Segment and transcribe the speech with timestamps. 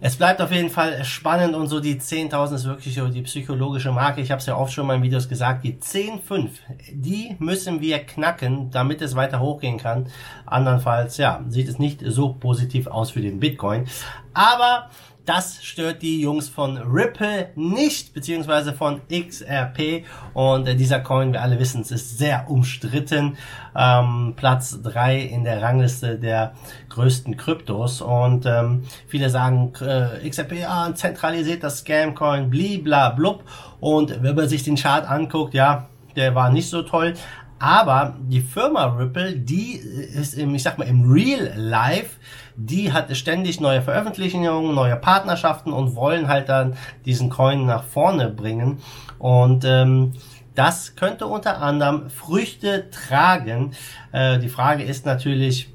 [0.00, 3.90] Es bleibt auf jeden Fall spannend und so die 10.000 ist wirklich so die psychologische
[3.90, 4.20] Marke.
[4.20, 6.50] Ich habe es ja oft schon in meinen Videos gesagt, die 10.5,
[6.92, 10.06] die müssen wir knacken, damit es weiter hochgehen kann.
[10.46, 13.86] Andernfalls, ja, sieht es nicht so positiv aus für den Bitcoin.
[14.34, 14.88] Aber
[15.28, 20.06] das stört die Jungs von Ripple nicht, beziehungsweise von XRP.
[20.32, 23.36] Und äh, dieser Coin, wir alle wissen, es ist sehr umstritten.
[23.76, 26.54] Ähm, Platz drei in der Rangliste der
[26.88, 28.00] größten Kryptos.
[28.00, 33.44] Und ähm, viele sagen, äh, XRP, ah, zentralisiert das Scam-Coin, blibla blub.
[33.80, 37.12] Und wenn man sich den Chart anguckt, ja, der war nicht so toll.
[37.58, 42.16] Aber die Firma Ripple, die ist im, ich sag mal, im Real Life,
[42.60, 48.30] die hat ständig neue Veröffentlichungen, neue Partnerschaften und wollen halt dann diesen Coin nach vorne
[48.30, 48.78] bringen.
[49.20, 50.14] Und ähm,
[50.56, 53.74] das könnte unter anderem Früchte tragen.
[54.10, 55.72] Äh, die Frage ist natürlich,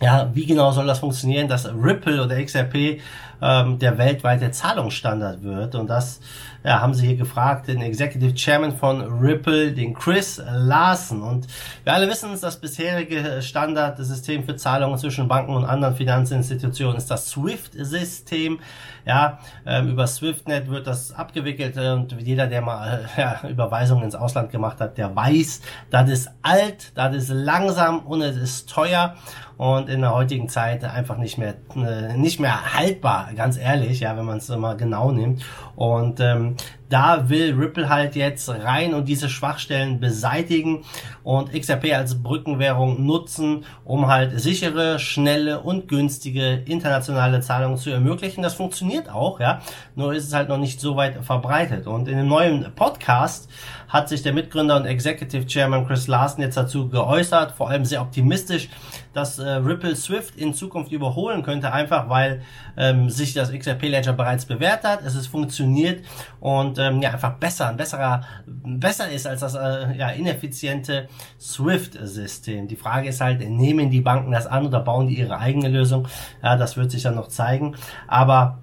[0.00, 3.00] ja, wie genau soll das funktionieren, dass Ripple oder XRP
[3.42, 5.74] ähm, der weltweite Zahlungsstandard wird?
[5.74, 6.20] Und das
[6.64, 11.22] ja, haben sie hier gefragt, den Executive Chairman von Ripple, den Chris Larsen.
[11.22, 11.46] Und
[11.82, 17.30] wir alle wissen, das bisherige Standardsystem für Zahlungen zwischen Banken und anderen Finanzinstitutionen ist das
[17.30, 18.60] SWIFT-System.
[19.04, 24.50] Ja, ähm, über SwiftNet wird das abgewickelt und jeder, der mal ja, Überweisungen ins Ausland
[24.50, 29.16] gemacht hat, der weiß, das ist alt, das ist langsam und es ist teuer
[29.56, 34.16] und in der heutigen Zeit einfach nicht mehr äh, nicht mehr haltbar, ganz ehrlich, ja,
[34.16, 35.44] wenn man es mal genau nimmt.
[35.76, 36.56] Und ähm,
[36.92, 40.84] da will Ripple halt jetzt rein und diese Schwachstellen beseitigen
[41.22, 48.42] und XRP als Brückenwährung nutzen, um halt sichere, schnelle und günstige internationale Zahlungen zu ermöglichen.
[48.42, 49.62] Das funktioniert auch, ja.
[49.94, 51.86] Nur ist es halt noch nicht so weit verbreitet.
[51.86, 53.48] Und in dem neuen Podcast
[53.92, 58.00] hat sich der Mitgründer und Executive Chairman Chris Larsen jetzt dazu geäußert, vor allem sehr
[58.00, 58.70] optimistisch,
[59.12, 62.40] dass äh, Ripple Swift in Zukunft überholen könnte, einfach weil
[62.78, 66.04] ähm, sich das XRP Ledger bereits bewährt hat, es ist funktioniert
[66.40, 71.08] und ähm, ja einfach besser, ein besserer, besser ist als das äh, ja, ineffiziente
[71.40, 72.68] SWIFT-System.
[72.68, 76.08] Die Frage ist halt, nehmen die Banken das an oder bauen die ihre eigene Lösung?
[76.42, 77.76] Ja, das wird sich dann noch zeigen.
[78.06, 78.62] Aber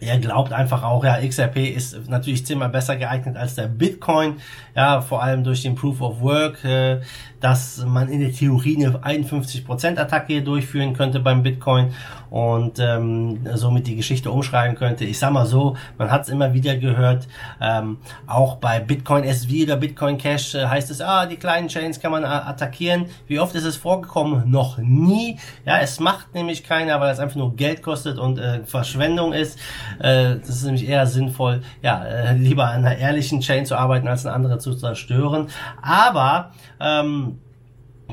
[0.00, 4.36] er glaubt einfach auch, ja, XRP ist natürlich zehnmal besser geeignet als der Bitcoin,
[4.74, 7.00] ja, vor allem durch den Proof of Work, äh,
[7.40, 11.92] dass man in der Theorie eine 51% Attacke durchführen könnte beim Bitcoin
[12.34, 15.04] und ähm, somit die Geschichte umschreiben könnte.
[15.04, 17.28] Ich sag mal so, man hat es immer wieder gehört,
[17.60, 22.00] ähm, auch bei Bitcoin SV oder Bitcoin Cash äh, heißt es, ah, die kleinen Chains
[22.00, 23.06] kann man attackieren.
[23.28, 24.50] Wie oft ist es vorgekommen?
[24.50, 25.38] Noch nie.
[25.64, 29.56] Ja, es macht nämlich keiner, weil es einfach nur Geld kostet und äh, Verschwendung ist.
[30.00, 34.08] Äh, das ist nämlich eher sinnvoll, ja, äh, lieber an einer ehrlichen Chain zu arbeiten,
[34.08, 35.46] als eine andere zu zerstören.
[35.80, 37.38] Aber ähm,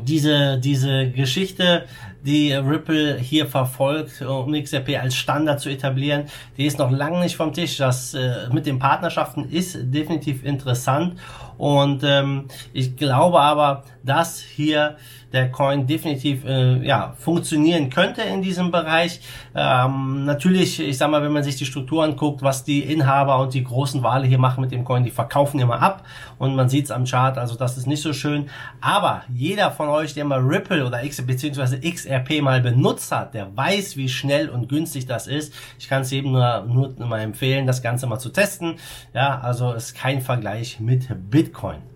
[0.03, 1.85] diese, diese Geschichte,
[2.23, 6.25] die Ripple hier verfolgt, um XRP als Standard zu etablieren,
[6.57, 7.77] die ist noch lange nicht vom Tisch.
[7.77, 11.15] Das äh, mit den Partnerschaften ist definitiv interessant
[11.57, 14.97] und ähm, ich glaube aber, dass hier
[15.31, 19.21] der Coin definitiv äh, ja, funktionieren könnte in diesem Bereich.
[19.55, 23.53] Ähm, natürlich, ich sag mal, wenn man sich die Struktur anguckt, was die Inhaber und
[23.53, 26.03] die großen Wale hier machen mit dem Coin, die verkaufen immer ab
[26.37, 28.49] und man sieht es am Chart, also das ist nicht so schön.
[28.81, 31.89] Aber jeder von euch, der mal Ripple oder X bzw.
[31.89, 32.10] XRP
[32.41, 35.53] mal benutzt hat, der weiß, wie schnell und günstig das ist.
[35.79, 38.75] Ich kann es eben nur, nur mal empfehlen, das Ganze mal zu testen.
[39.13, 41.90] Ja, also ist kein Vergleich mit Bitcoin.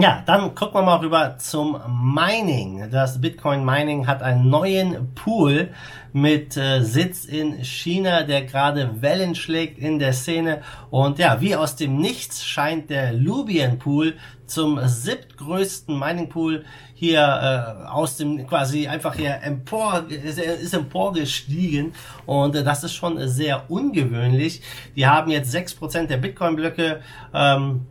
[0.00, 1.78] Ja, dann gucken wir mal rüber zum
[2.14, 2.90] Mining.
[2.90, 5.70] Das Bitcoin Mining hat einen neuen Pool
[6.12, 10.62] mit äh, Sitz in China, der gerade Wellen schlägt in der Szene.
[10.90, 14.16] Und ja, wie aus dem Nichts scheint der Lubian Pool
[14.46, 16.64] zum siebtgrößten Mining Pool
[16.94, 21.94] hier äh, aus dem quasi einfach hier empor ist, ist emporgestiegen
[22.26, 24.60] und äh, das ist schon sehr ungewöhnlich.
[24.96, 27.00] Die haben jetzt sechs Prozent der Bitcoin Blöcke
[27.32, 27.86] ähm,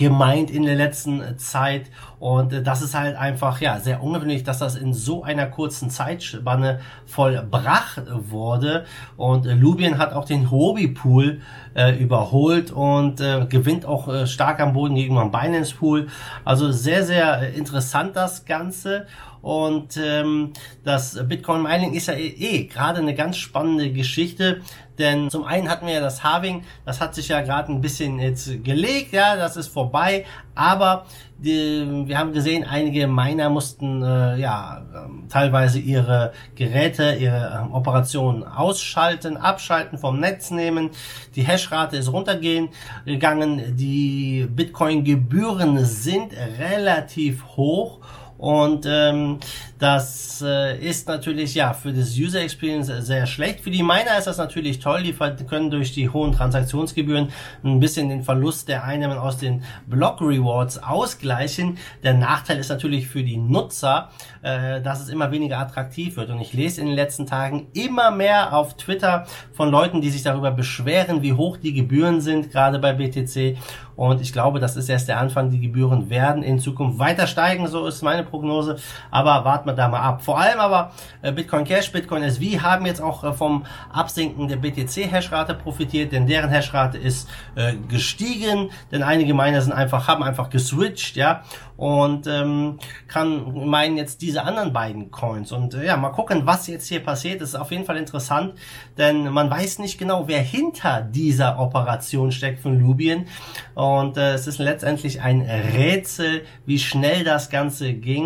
[0.00, 4.58] gemeint in der letzten Zeit Und äh, das ist halt einfach, ja, sehr ungewöhnlich, dass
[4.58, 8.84] das in so einer kurzen Zeitspanne vollbracht wurde.
[9.16, 11.40] Und äh, Lubien hat auch den Hobbypool
[11.74, 16.08] äh, überholt und äh, gewinnt auch äh, stark am Boden gegenüber dem Binance Pool.
[16.44, 19.06] Also sehr, sehr äh, interessant das Ganze.
[19.42, 20.52] Und ähm,
[20.84, 24.60] das Bitcoin Mining ist ja eh, eh gerade eine ganz spannende Geschichte,
[24.98, 28.18] denn zum einen hatten wir ja das Halving, das hat sich ja gerade ein bisschen
[28.18, 31.06] jetzt gelegt, ja, das ist vorbei, aber
[31.42, 37.72] die, wir haben gesehen, einige Miner mussten äh, ja ähm, teilweise ihre Geräte, ihre ähm,
[37.72, 40.90] Operationen ausschalten, abschalten, vom Netz nehmen.
[41.34, 42.68] Die Hashrate ist runtergehen
[43.06, 48.00] gegangen, die Bitcoin-Gebühren sind relativ hoch
[48.40, 49.38] und ähm,
[49.78, 53.60] das äh, ist natürlich ja für das User Experience sehr schlecht.
[53.60, 55.02] Für die Miner ist das natürlich toll.
[55.02, 55.12] Die
[55.44, 57.28] können durch die hohen Transaktionsgebühren
[57.62, 61.76] ein bisschen den Verlust der Einnahmen aus den Block Rewards ausgleichen.
[62.02, 64.08] Der Nachteil ist natürlich für die Nutzer,
[64.40, 66.30] äh, dass es immer weniger attraktiv wird.
[66.30, 70.22] Und ich lese in den letzten Tagen immer mehr auf Twitter von Leuten, die sich
[70.22, 73.58] darüber beschweren, wie hoch die Gebühren sind, gerade bei BTC.
[73.96, 75.50] Und ich glaube, das ist erst der Anfang.
[75.50, 77.66] Die Gebühren werden in Zukunft weiter steigen.
[77.66, 78.76] So ist meine Prognose.
[79.10, 80.22] Aber warten wir da mal ab.
[80.22, 80.92] Vor allem aber
[81.22, 86.26] äh, Bitcoin Cash, Bitcoin SV haben jetzt auch äh, vom Absinken der BTC-Hashrate profitiert, denn
[86.26, 88.70] deren Hashrate ist äh, gestiegen.
[88.92, 91.42] Denn einige Miner sind einfach, haben einfach geswitcht, ja
[91.80, 92.78] und ähm,
[93.08, 95.50] kann meinen jetzt diese anderen beiden Coins.
[95.50, 97.40] Und äh, ja, mal gucken, was jetzt hier passiert.
[97.40, 98.52] Das ist auf jeden Fall interessant,
[98.98, 103.28] denn man weiß nicht genau, wer hinter dieser Operation steckt von Lubien.
[103.74, 108.19] Und äh, es ist letztendlich ein Rätsel, wie schnell das Ganze ging.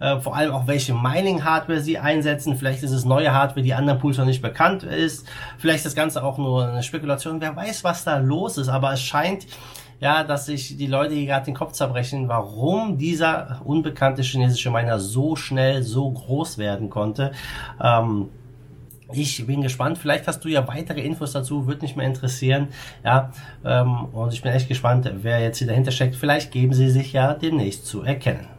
[0.00, 2.56] Äh, vor allem auch welche Mining-Hardware sie einsetzen.
[2.56, 5.26] Vielleicht ist es neue Hardware, die anderen Pools noch nicht bekannt ist.
[5.58, 7.40] Vielleicht ist das Ganze auch nur eine Spekulation.
[7.40, 8.68] Wer weiß, was da los ist.
[8.68, 9.46] Aber es scheint
[10.00, 14.98] ja, dass sich die Leute hier gerade den Kopf zerbrechen, warum dieser unbekannte chinesische Miner
[14.98, 17.32] so schnell so groß werden konnte.
[17.82, 18.28] Ähm,
[19.12, 19.98] ich bin gespannt.
[19.98, 22.68] Vielleicht hast du ja weitere Infos dazu, würde mich mehr interessieren.
[23.04, 23.30] Ja,
[23.64, 26.16] ähm, und ich bin echt gespannt, wer jetzt hier dahinter steckt.
[26.16, 28.55] Vielleicht geben sie sich ja demnächst zu erkennen.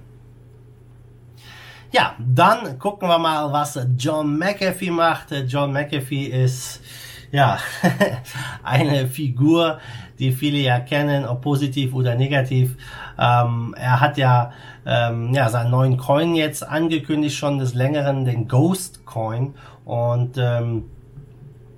[1.98, 5.32] Ja, dann gucken wir mal, was John McAfee macht.
[5.48, 6.80] John McAfee ist
[7.32, 7.58] ja
[8.64, 9.80] eine Figur,
[10.20, 12.78] die viele ja kennen, ob positiv oder negativ.
[13.18, 14.52] Ähm, er hat ja,
[14.86, 19.56] ähm, ja seinen neuen Coin jetzt angekündigt, schon des Längeren, den Ghost Coin.
[19.84, 20.92] Und ähm,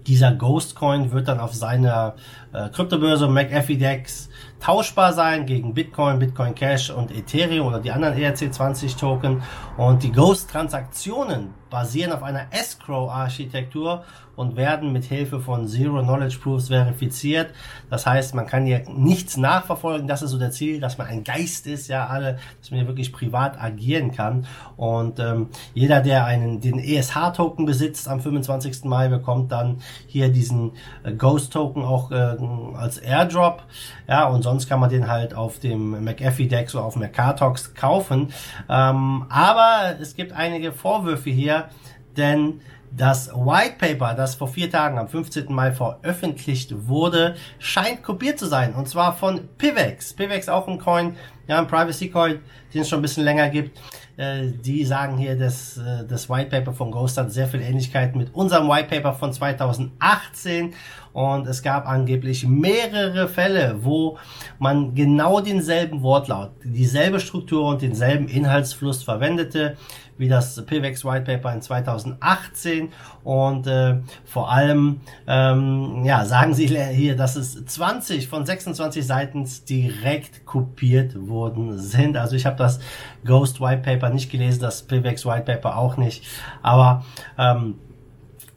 [0.06, 2.16] dieser Ghost Coin wird dann auf seiner
[2.54, 4.30] äh, Kryptobörse McAfee Dex
[4.60, 9.42] tauschbar sein gegen Bitcoin, Bitcoin Cash und Ethereum oder die anderen ERC20 Token.
[9.78, 14.04] Und die Ghost Transaktionen basieren auf einer Escrow-Architektur
[14.36, 17.51] und werden mit Hilfe von Zero Knowledge Proofs verifiziert.
[17.90, 20.07] Das heißt, man kann hier nichts nachverfolgen.
[20.07, 22.88] Das ist so der Ziel, dass man ein Geist ist, ja alle, dass man hier
[22.88, 24.48] wirklich privat agieren kann.
[24.78, 28.86] Und ähm, jeder, der einen den ESH-Token besitzt am 25.
[28.86, 30.72] Mai, bekommt dann hier diesen
[31.04, 32.38] äh, Ghost-Token auch äh,
[32.75, 33.63] als Airdrop.
[34.07, 38.33] Ja, und sonst kann man den halt auf dem McAfee-Dex oder auf Mercatox kaufen.
[38.69, 41.69] Ähm, aber es gibt einige Vorwürfe hier,
[42.18, 45.53] denn das White Paper, das vor vier Tagen am 15.
[45.53, 48.74] Mai veröffentlicht wurde, scheint kopiert zu sein.
[48.74, 50.13] Und zwar von Pivex.
[50.13, 51.15] Pivex auch ein Coin,
[51.47, 52.39] ja, ein Privacy Coin,
[52.74, 53.80] den es schon ein bisschen länger gibt.
[54.19, 58.18] Äh, die sagen hier, dass äh, das White Paper von Ghost hat sehr viel Ähnlichkeit
[58.18, 60.74] mit unserem White Paper von 2018
[61.13, 64.18] und es gab angeblich mehrere Fälle, wo
[64.59, 69.77] man genau denselben Wortlaut, dieselbe Struktur und denselben Inhaltsfluss verwendete
[70.19, 72.90] wie das PIVX White Paper in 2018
[73.23, 79.49] und äh, vor allem ähm, ja sagen sie hier, dass es 20 von 26 Seiten
[79.68, 82.18] direkt kopiert worden sind.
[82.18, 82.80] Also ich habe das
[83.26, 86.26] Ghost White Paper nicht gelesen, das PIVX White Paper auch nicht,
[86.61, 87.06] aber
[87.38, 87.76] ähm,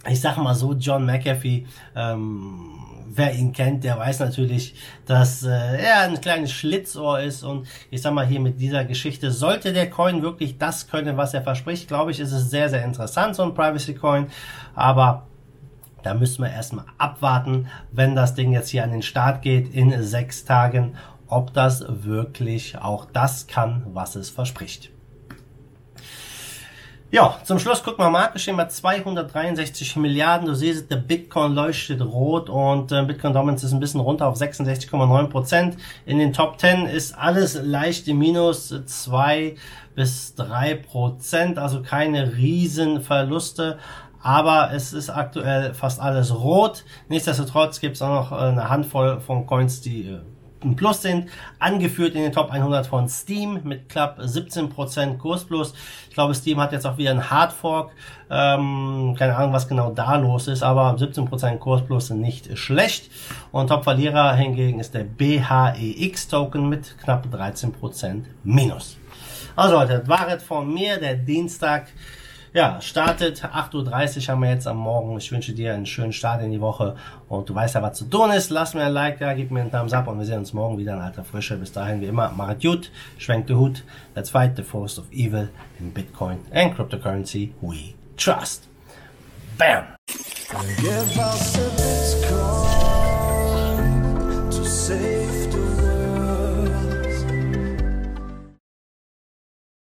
[0.09, 2.83] ich sag mal so, John McAfee ähm,
[3.15, 4.75] wer ihn kennt, der weiß natürlich,
[5.07, 9.31] dass äh, er ein kleines Schlitzohr ist und ich sag mal hier mit dieser Geschichte,
[9.31, 12.85] sollte der Coin wirklich das können, was er verspricht, glaube ich, ist es sehr, sehr
[12.85, 14.27] interessant, so ein Privacy Coin,
[14.75, 15.27] aber
[16.03, 20.03] da müssen wir erstmal abwarten, wenn das Ding jetzt hier an den Start geht in
[20.03, 20.95] sechs Tagen,
[21.29, 24.91] ob das wirklich auch das kann, was es verspricht.
[27.15, 30.47] Ja, zum Schluss gucken wir mal, Marktgeschehen bei 263 Milliarden.
[30.47, 34.39] Du siehst, der Bitcoin leuchtet rot und äh, Bitcoin Dominance ist ein bisschen runter auf
[34.39, 35.77] 66,9 Prozent.
[36.07, 39.57] In den Top 10 ist alles leicht im Minus 2
[39.95, 43.79] bis 3 Prozent, also keine riesen Verluste.
[44.23, 46.83] Aber es ist aktuell fast alles rot.
[47.11, 50.21] Nichtsdestotrotz gibt es auch noch äh, eine Handvoll von Coins, die äh,
[50.77, 51.29] Plus sind,
[51.59, 55.75] angeführt in den Top 100 von Steam mit knapp 17% Kursplus.
[56.09, 57.93] Ich glaube, Steam hat jetzt auch wieder einen Hardfork.
[58.31, 63.11] Ähm, keine Ahnung, was genau da los ist, aber 17% Kursplus sind nicht schlecht.
[63.51, 68.97] Und Top-Verlierer hingegen ist der BHEX-Token mit knapp 13% Minus.
[69.55, 71.89] Also Leute, das war es von mir, der Dienstag.
[72.55, 73.75] Ja, startet 8.30
[74.19, 75.17] Uhr haben wir jetzt am Morgen.
[75.17, 76.97] Ich wünsche dir einen schönen Start in die Woche
[77.31, 78.51] und du weißt ja, was zu tun ist.
[78.51, 80.77] Lass mir ein Like da, gib mir einen Thumbs up und wir sehen uns morgen
[80.77, 81.57] wieder in alter Frische.
[81.57, 83.85] Bis dahin wie immer, macht gut, schwenkt den Hut.
[84.15, 85.49] Let's fight the force of evil
[85.81, 88.69] in Bitcoin and cryptocurrency we trust.
[89.57, 89.87] Bam!